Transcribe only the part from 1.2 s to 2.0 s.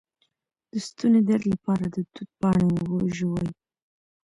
درد لپاره د